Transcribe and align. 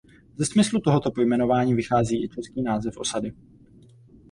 Ze 0.35 0.45
smyslu 0.45 0.79
tohoto 0.81 1.11
pojmenování 1.11 1.73
vychází 1.73 2.23
i 2.23 2.29
český 2.29 2.61
název 2.61 2.97
osady. 2.97 3.31